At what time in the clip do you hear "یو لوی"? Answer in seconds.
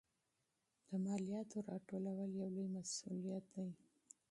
2.41-2.67